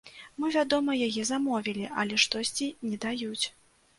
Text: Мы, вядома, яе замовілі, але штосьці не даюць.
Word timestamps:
Мы, 0.43 0.47
вядома, 0.53 0.95
яе 1.07 1.25
замовілі, 1.31 1.85
але 2.03 2.19
штосьці 2.23 2.69
не 2.89 2.97
даюць. 3.07 3.45